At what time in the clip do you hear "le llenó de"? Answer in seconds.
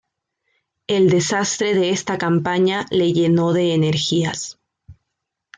2.89-3.75